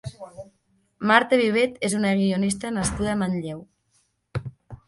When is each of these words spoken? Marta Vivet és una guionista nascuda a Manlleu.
Marta 1.11 1.39
Vivet 1.41 1.77
és 1.89 1.97
una 1.99 2.15
guionista 2.21 2.75
nascuda 2.79 3.15
a 3.15 3.17
Manlleu. 3.21 3.63